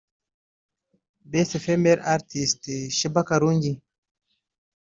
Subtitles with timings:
[1.31, 3.71] Best Female Artiste– Sheebah Karungi